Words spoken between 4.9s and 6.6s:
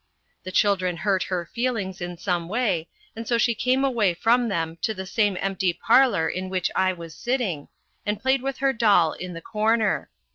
the same empty parlour in